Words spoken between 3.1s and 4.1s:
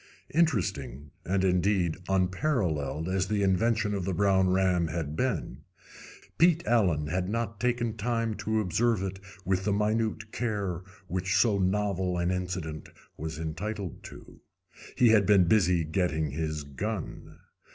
the intervention of